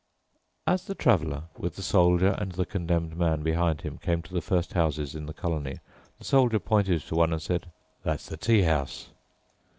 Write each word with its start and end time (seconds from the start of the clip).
As 0.65 0.85
the 0.85 0.95
Traveler, 0.95 1.43
with 1.59 1.75
the 1.75 1.83
Soldier 1.83 2.33
and 2.39 2.53
the 2.53 2.65
Condemned 2.65 3.15
Man 3.15 3.43
behind 3.43 3.81
him, 3.81 3.99
came 3.99 4.23
to 4.23 4.33
the 4.33 4.41
first 4.41 4.73
houses 4.73 5.13
in 5.13 5.27
the 5.27 5.31
colony, 5.33 5.77
the 6.17 6.25
Soldier 6.25 6.57
pointed 6.57 7.01
to 7.03 7.15
one 7.15 7.31
and 7.31 7.39
said, 7.39 7.69
"That's 8.01 8.25
the 8.25 8.35
tea 8.37 8.63
house." 8.63 9.09